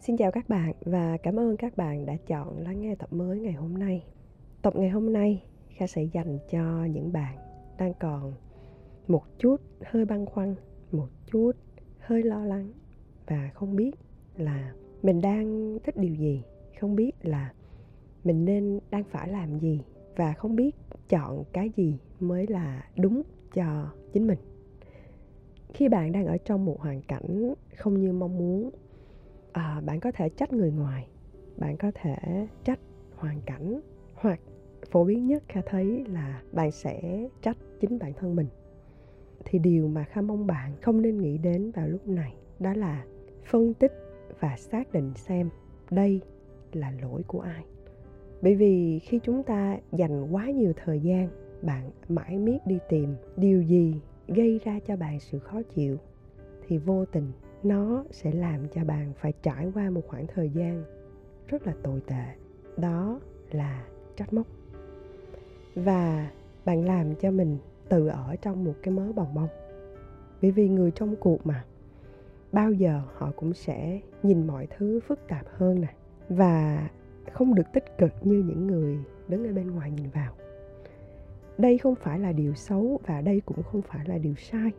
[0.00, 3.40] Xin chào các bạn và cảm ơn các bạn đã chọn lắng nghe tập mới
[3.40, 4.04] ngày hôm nay.
[4.62, 7.36] Tập ngày hôm nay Kha sẽ dành cho những bạn
[7.78, 8.32] đang còn
[9.08, 10.54] một chút hơi băn khoăn,
[10.92, 11.52] một chút
[11.98, 12.72] hơi lo lắng
[13.26, 13.90] và không biết
[14.36, 16.42] là mình đang thích điều gì,
[16.80, 17.52] không biết là
[18.24, 19.80] mình nên đang phải làm gì
[20.16, 20.76] và không biết
[21.08, 23.22] chọn cái gì mới là đúng
[23.54, 24.38] cho chính mình
[25.74, 28.70] khi bạn đang ở trong một hoàn cảnh không như mong muốn
[29.52, 31.08] à, bạn có thể trách người ngoài
[31.60, 32.78] bạn có thể trách
[33.16, 33.80] hoàn cảnh
[34.14, 34.40] hoặc
[34.90, 38.46] phổ biến nhất kha thấy là bạn sẽ trách chính bản thân mình.
[39.44, 43.04] Thì điều mà kha mong bạn không nên nghĩ đến vào lúc này đó là
[43.44, 43.92] phân tích
[44.40, 45.50] và xác định xem
[45.90, 46.20] đây
[46.72, 47.64] là lỗi của ai.
[48.42, 51.28] Bởi vì khi chúng ta dành quá nhiều thời gian
[51.62, 55.96] bạn mãi miết đi tìm điều gì gây ra cho bạn sự khó chịu
[56.66, 57.32] thì vô tình
[57.62, 60.84] nó sẽ làm cho bạn phải trải qua một khoảng thời gian
[61.48, 62.24] rất là tồi tệ.
[62.76, 63.84] Đó là
[64.16, 64.46] trách móc.
[65.74, 66.30] Và
[66.64, 67.58] bạn làm cho mình
[67.88, 69.48] tự ở trong một cái mớ bồng bông.
[70.42, 71.64] Bởi vì người trong cuộc mà,
[72.52, 75.94] bao giờ họ cũng sẽ nhìn mọi thứ phức tạp hơn nè,
[76.28, 76.88] và
[77.32, 80.32] không được tích cực như những người đứng ở bên ngoài nhìn vào.
[81.58, 84.70] Đây không phải là điều xấu và đây cũng không phải là điều sai.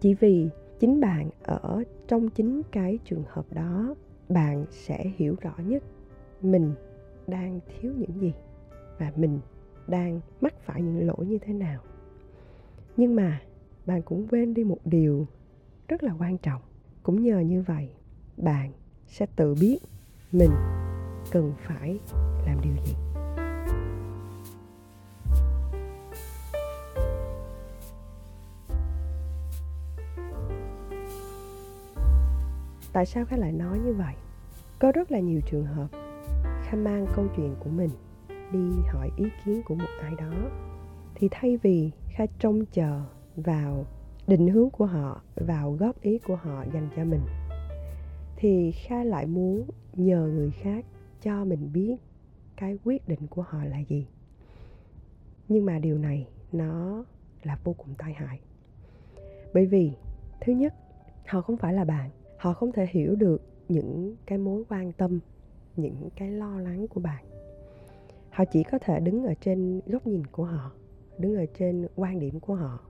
[0.00, 3.94] Chỉ vì chính bạn ở trong chính cái trường hợp đó,
[4.28, 5.82] bạn sẽ hiểu rõ nhất
[6.42, 6.74] mình
[7.26, 8.32] đang thiếu những gì
[8.98, 9.40] và mình
[9.86, 11.80] đang mắc phải những lỗi như thế nào.
[12.96, 13.42] Nhưng mà
[13.86, 15.26] bạn cũng quên đi một điều
[15.88, 16.62] rất là quan trọng.
[17.02, 17.90] Cũng nhờ như vậy,
[18.36, 18.72] bạn
[19.06, 19.78] sẽ tự biết
[20.32, 20.50] mình
[21.32, 21.98] cần phải
[22.46, 23.05] làm điều gì.
[32.96, 34.14] Tại sao khá lại nói như vậy?
[34.78, 35.88] Có rất là nhiều trường hợp
[36.62, 37.90] khanh mang câu chuyện của mình
[38.52, 40.32] đi hỏi ý kiến của một ai đó.
[41.14, 43.02] Thì thay vì kha trông chờ
[43.36, 43.86] vào
[44.26, 47.20] định hướng của họ, vào góp ý của họ dành cho mình,
[48.36, 50.84] thì kha lại muốn nhờ người khác
[51.22, 51.96] cho mình biết
[52.56, 54.06] cái quyết định của họ là gì.
[55.48, 57.04] Nhưng mà điều này nó
[57.42, 58.40] là vô cùng tai hại.
[59.54, 59.92] Bởi vì,
[60.40, 60.74] thứ nhất,
[61.26, 65.20] họ không phải là bạn họ không thể hiểu được những cái mối quan tâm,
[65.76, 67.24] những cái lo lắng của bạn.
[68.30, 70.72] Họ chỉ có thể đứng ở trên góc nhìn của họ,
[71.18, 72.80] đứng ở trên quan điểm của họ.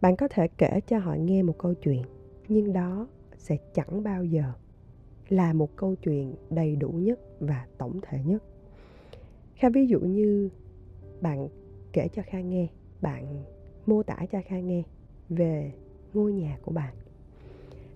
[0.00, 2.02] Bạn có thể kể cho họ nghe một câu chuyện,
[2.48, 3.08] nhưng đó
[3.38, 4.52] sẽ chẳng bao giờ
[5.28, 8.42] là một câu chuyện đầy đủ nhất và tổng thể nhất.
[9.54, 10.48] Kha, ví dụ như
[11.20, 11.48] bạn
[11.92, 12.68] kể cho kha nghe,
[13.00, 13.44] bạn
[13.86, 14.82] mô tả cho kha nghe
[15.28, 15.72] về
[16.14, 16.94] ngôi nhà của bạn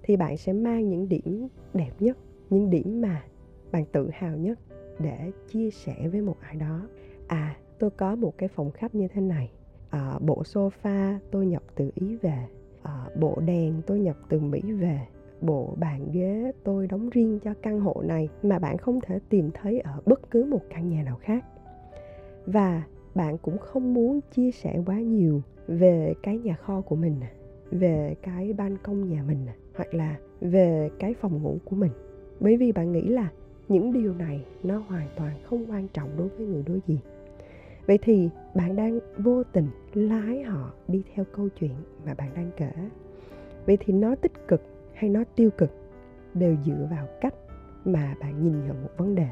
[0.04, 2.18] thì bạn sẽ mang những điểm đẹp nhất
[2.50, 3.24] những điểm mà
[3.72, 4.58] bạn tự hào nhất
[4.98, 6.88] để chia sẻ với một ai đó.
[7.26, 9.50] À tôi có một cái phòng khách như thế này.
[9.90, 12.46] À, bộ sofa tôi nhập từ ý về.
[12.82, 15.00] À, bộ đèn tôi nhập từ mỹ về.
[15.40, 19.50] Bộ bàn ghế tôi đóng riêng cho căn hộ này mà bạn không thể tìm
[19.54, 21.44] thấy ở bất cứ một căn nhà nào khác.
[22.46, 22.82] Và
[23.14, 27.30] bạn cũng không muốn chia sẻ quá nhiều về cái nhà kho của mình à
[27.70, 31.92] về cái ban công nhà mình hoặc là về cái phòng ngủ của mình.
[32.40, 33.30] Bởi vì bạn nghĩ là
[33.68, 36.98] những điều này nó hoàn toàn không quan trọng đối với người đối diện.
[37.86, 41.74] Vậy thì bạn đang vô tình lái họ đi theo câu chuyện
[42.06, 42.72] mà bạn đang kể.
[43.66, 44.62] Vậy thì nó tích cực
[44.94, 45.70] hay nó tiêu cực
[46.34, 47.34] đều dựa vào cách
[47.84, 49.28] mà bạn nhìn nhận một vấn đề.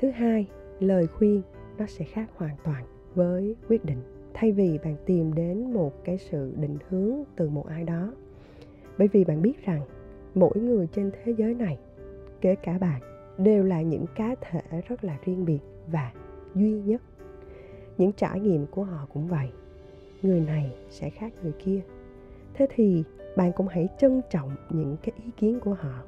[0.00, 0.46] Thứ hai,
[0.80, 1.42] lời khuyên
[1.78, 3.98] nó sẽ khác hoàn toàn với quyết định
[4.34, 8.12] thay vì bạn tìm đến một cái sự định hướng từ một ai đó.
[8.98, 9.80] Bởi vì bạn biết rằng,
[10.34, 11.78] mỗi người trên thế giới này,
[12.40, 13.00] kể cả bạn,
[13.38, 16.12] đều là những cá thể rất là riêng biệt và
[16.54, 17.02] duy nhất.
[17.98, 19.48] Những trải nghiệm của họ cũng vậy.
[20.22, 21.80] Người này sẽ khác người kia.
[22.54, 23.04] Thế thì
[23.36, 26.02] bạn cũng hãy trân trọng những cái ý kiến của họ,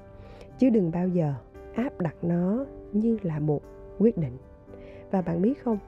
[0.59, 1.35] chứ đừng bao giờ
[1.75, 3.63] áp đặt nó như là một
[3.99, 4.37] quyết định.
[5.11, 5.79] Và bạn biết không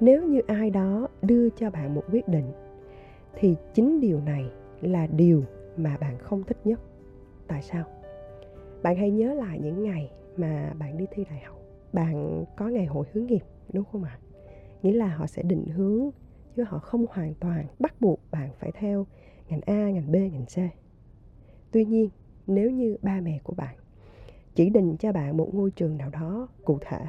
[0.00, 2.52] nếu như ai đó đưa cho bạn một quyết định,
[3.34, 4.50] thì chính điều này
[4.80, 5.42] là điều
[5.76, 6.80] mà bạn không thích nhất.
[7.46, 7.84] Tại sao?
[8.82, 11.60] Bạn hãy nhớ lại những ngày mà bạn đi thi đại học.
[11.92, 14.18] Bạn có ngày hội hướng nghiệp, đúng không ạ?
[14.82, 16.10] Nghĩa là họ sẽ định hướng,
[16.56, 19.06] chứ họ không hoàn toàn bắt buộc bạn phải theo
[19.48, 20.74] ngành a, ngành b, ngành c.
[21.70, 22.10] Tuy nhiên,
[22.46, 23.76] nếu như ba mẹ của bạn
[24.54, 27.00] chỉ định cho bạn một ngôi trường nào đó cụ thể,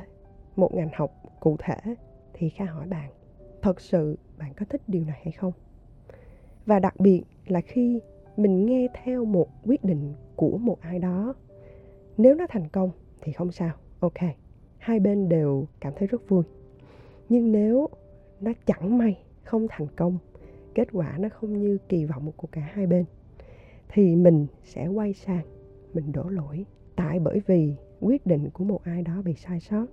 [0.56, 1.96] một ngành học cụ thể
[2.40, 3.10] thì kha hỏi bạn,
[3.62, 5.54] thật sự bạn có thích điều này hay không?
[6.66, 8.02] Và đặc biệt là khi
[8.38, 11.36] mình nghe theo một quyết định của một ai đó,
[12.18, 12.92] nếu nó thành công
[13.22, 14.20] thì không sao, ok.
[14.78, 16.44] Hai bên đều cảm thấy rất vui.
[17.30, 17.88] Nhưng nếu
[18.42, 20.18] nó chẳng may không thành công,
[20.76, 23.06] kết quả nó không như kỳ vọng của cả hai bên,
[23.90, 25.46] thì mình sẽ quay sang,
[25.94, 26.66] mình đổ lỗi.
[26.96, 29.86] Tại bởi vì quyết định của một ai đó bị sai sót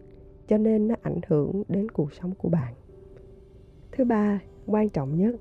[0.48, 2.74] cho nên nó ảnh hưởng đến cuộc sống của bạn.
[3.92, 5.34] Thứ ba, quan trọng nhất,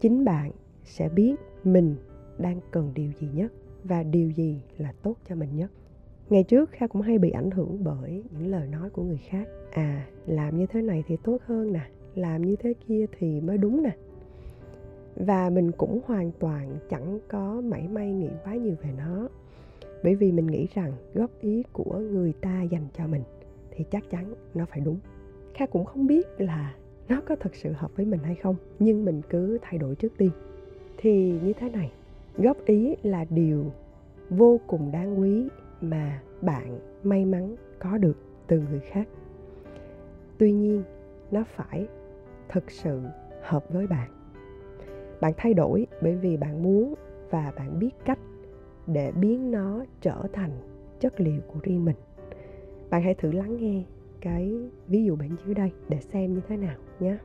[0.00, 0.50] chính bạn
[0.84, 1.96] sẽ biết mình
[2.38, 3.52] đang cần điều gì nhất
[3.84, 5.70] và điều gì là tốt cho mình nhất.
[6.30, 9.48] Ngày trước kha cũng hay bị ảnh hưởng bởi những lời nói của người khác.
[9.70, 13.58] À làm như thế này thì tốt hơn nè, làm như thế kia thì mới
[13.58, 13.96] đúng nè.
[15.16, 19.28] Và mình cũng hoàn toàn chẳng có mảy may nghĩ quá nhiều về nó,
[20.04, 23.22] bởi vì mình nghĩ rằng góp ý của người ta dành cho mình
[23.76, 24.98] thì chắc chắn nó phải đúng.
[25.54, 26.74] Kha cũng không biết là
[27.08, 30.12] nó có thật sự hợp với mình hay không, nhưng mình cứ thay đổi trước
[30.16, 30.30] tiên.
[30.96, 31.92] Thì như thế này,
[32.36, 33.64] góp ý là điều
[34.30, 35.48] vô cùng đáng quý
[35.80, 38.16] mà bạn may mắn có được
[38.46, 39.08] từ người khác.
[40.38, 40.82] Tuy nhiên,
[41.30, 41.86] nó phải
[42.48, 43.00] thực sự
[43.42, 44.10] hợp với bạn.
[45.20, 46.94] Bạn thay đổi bởi vì bạn muốn
[47.30, 48.18] và bạn biết cách
[48.86, 50.50] để biến nó trở thành
[51.00, 51.96] chất liệu của riêng mình
[52.94, 53.82] bạn hãy thử lắng nghe
[54.20, 54.54] cái
[54.88, 57.16] ví dụ bên dưới đây để xem như thế nào nhé.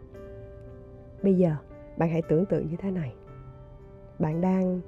[1.23, 1.55] Bây giờ,
[1.97, 3.13] bạn hãy tưởng tượng như thế này.
[4.19, 4.81] Bạn đang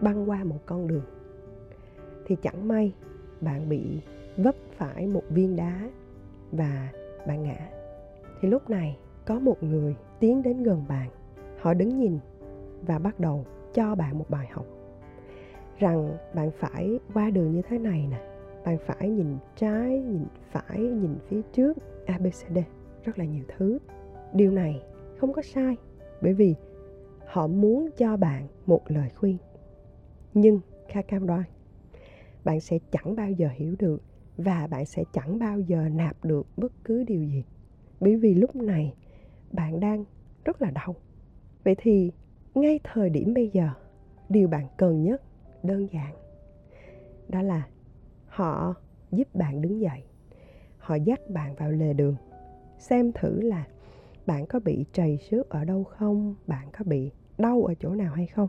[0.00, 1.02] băng qua một con đường.
[2.26, 2.94] Thì chẳng may
[3.40, 4.00] bạn bị
[4.36, 5.90] vấp phải một viên đá
[6.52, 6.88] và
[7.26, 7.70] bạn ngã.
[8.40, 11.10] Thì lúc này, có một người tiến đến gần bạn.
[11.60, 12.18] Họ đứng nhìn
[12.86, 14.66] và bắt đầu cho bạn một bài học.
[15.78, 18.31] Rằng bạn phải qua đường như thế này nè
[18.64, 21.76] bạn phải nhìn trái, nhìn phải, nhìn phía trước.
[22.06, 22.58] Abcd
[23.04, 23.78] rất là nhiều thứ.
[24.34, 24.82] Điều này
[25.18, 25.76] không có sai,
[26.22, 26.54] bởi vì
[27.26, 29.36] họ muốn cho bạn một lời khuyên.
[30.34, 31.42] Nhưng, kha cam đoan,
[32.44, 34.02] bạn sẽ chẳng bao giờ hiểu được
[34.36, 37.44] và bạn sẽ chẳng bao giờ nạp được bất cứ điều gì.
[38.00, 38.94] Bởi vì lúc này
[39.52, 40.04] bạn đang
[40.44, 40.94] rất là đau.
[41.64, 42.12] Vậy thì
[42.54, 43.68] ngay thời điểm bây giờ,
[44.28, 45.22] điều bạn cần nhất,
[45.62, 46.14] đơn giản,
[47.28, 47.66] đó là
[48.32, 48.74] họ
[49.10, 50.04] giúp bạn đứng dậy.
[50.78, 52.16] Họ dắt bạn vào lề đường.
[52.78, 53.66] Xem thử là
[54.26, 56.34] bạn có bị trầy xước ở đâu không?
[56.46, 58.48] Bạn có bị đau ở chỗ nào hay không?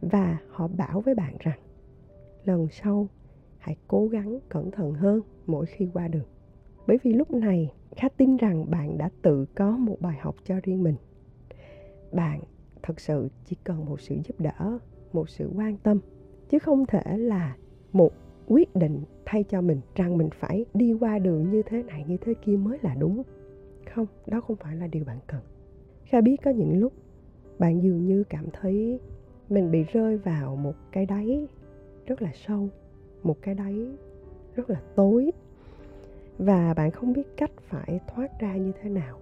[0.00, 1.58] Và họ bảo với bạn rằng,
[2.44, 3.08] lần sau,
[3.58, 6.28] hãy cố gắng cẩn thận hơn mỗi khi qua đường.
[6.86, 10.54] Bởi vì lúc này, khá tin rằng bạn đã tự có một bài học cho
[10.62, 10.96] riêng mình.
[12.12, 12.40] Bạn
[12.82, 14.78] thật sự chỉ cần một sự giúp đỡ,
[15.12, 15.98] một sự quan tâm,
[16.48, 17.56] chứ không thể là
[17.92, 18.12] một
[18.48, 22.16] quyết định thay cho mình rằng mình phải đi qua đường như thế này, như
[22.16, 23.22] thế kia mới là đúng.
[23.94, 25.40] Không, đó không phải là điều bạn cần.
[26.04, 26.92] Kha biết có những lúc
[27.58, 29.00] bạn dường như cảm thấy
[29.48, 31.46] mình bị rơi vào một cái đáy
[32.06, 32.68] rất là sâu,
[33.22, 33.88] một cái đáy
[34.56, 35.30] rất là tối,
[36.38, 39.18] và bạn không biết cách phải thoát ra như thế nào.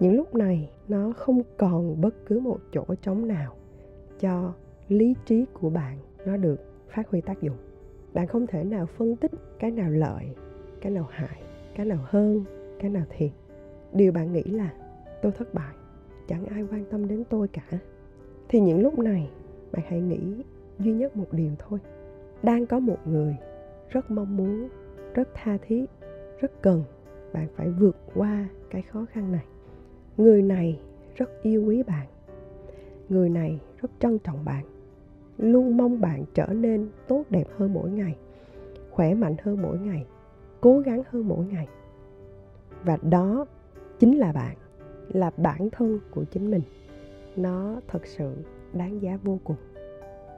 [0.00, 3.54] Những lúc này, nó không còn bất cứ một chỗ trống nào
[4.20, 4.52] cho
[4.88, 7.56] lý trí của bạn nó được phát huy tác dụng
[8.14, 10.24] bạn không thể nào phân tích cái nào lợi,
[10.80, 11.42] cái nào hại,
[11.74, 12.44] cái nào hơn,
[12.80, 13.30] cái nào thiệt.
[13.92, 14.72] Điều bạn nghĩ là,
[15.22, 15.74] tôi thất bại,
[16.28, 17.78] chẳng ai quan tâm đến tôi cả.
[18.48, 19.30] Thì những lúc này,
[19.72, 20.20] bạn hãy nghĩ
[20.78, 21.78] duy nhất một điều thôi.
[22.42, 23.36] Đang có một người
[23.90, 24.68] rất mong muốn,
[25.14, 25.84] rất tha thiết,
[26.40, 26.84] rất cần,
[27.32, 29.44] bạn phải vượt qua cái khó khăn này.
[30.16, 30.80] Người này
[31.14, 32.06] rất yêu quý bạn.
[33.08, 34.64] Người này rất trân trọng bạn
[35.40, 38.16] luôn mong bạn trở nên tốt đẹp hơn mỗi ngày,
[38.90, 40.06] khỏe mạnh hơn mỗi ngày,
[40.60, 41.68] cố gắng hơn mỗi ngày.
[42.84, 43.46] Và đó
[43.98, 44.56] chính là bạn,
[45.08, 46.62] là bản thân của chính mình.
[47.36, 48.34] Nó thật sự
[48.72, 49.56] đáng giá vô cùng.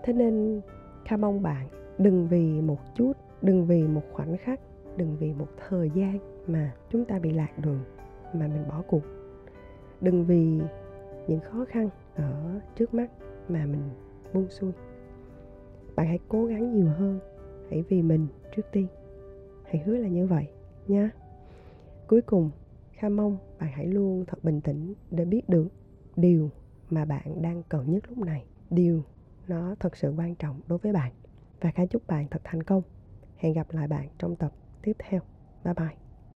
[0.03, 0.61] Thế nên,
[1.05, 1.69] kha mong bạn
[1.99, 4.61] đừng vì một chút, đừng vì một khoảnh khắc,
[4.97, 7.81] đừng vì một thời gian mà chúng ta bị lạc đường,
[8.35, 9.03] mà mình bỏ cuộc.
[10.01, 10.61] Đừng vì
[11.27, 13.11] những khó khăn ở trước mắt
[13.49, 13.91] mà mình
[14.33, 14.73] buông xuôi
[15.97, 17.19] bạn hãy cố gắng nhiều hơn.
[17.71, 18.87] Hãy vì mình trước tiên.
[19.65, 20.47] Hãy hứa là như vậy,
[20.89, 21.11] nha.
[22.07, 22.51] Cuối cùng,
[22.93, 25.69] kha mong bạn hãy luôn thật bình tĩnh để biết được
[26.17, 26.51] điều
[26.91, 28.45] mà bạn đang cần nhất lúc này.
[28.71, 29.03] Điều
[29.49, 31.13] nó thật sự quan trọng đối với bạn.
[31.61, 32.83] Và kha chúc bạn thật thành công.
[33.37, 35.21] Hẹn gặp lại bạn trong tập tiếp theo.
[35.65, 36.02] Bye bye.